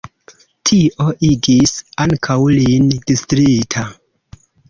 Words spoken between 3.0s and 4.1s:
distrita.